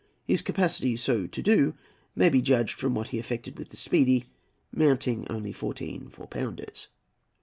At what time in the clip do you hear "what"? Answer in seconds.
2.95-3.09